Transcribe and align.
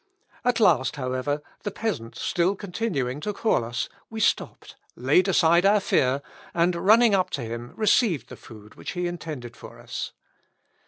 At 0.43 0.59
last, 0.59 0.95
however, 0.95 1.43
the 1.61 1.69
peasant 1.69 2.15
still 2.15 2.55
continuing 2.55 3.19
to 3.19 3.33
call 3.33 3.63
us, 3.63 3.87
we 4.09 4.19
stopped, 4.19 4.75
laid 4.95 5.27
aside 5.27 5.63
our 5.63 5.79
fear, 5.79 6.23
and, 6.55 6.73
running 6.75 7.13
up 7.13 7.29
to 7.37 7.41
him, 7.43 7.71
received 7.75 8.29
the 8.29 8.35
food 8.35 8.73
which 8.73 8.93
he 8.93 9.05
intended 9.05 9.55
for 9.55 9.77
us." 9.79 10.13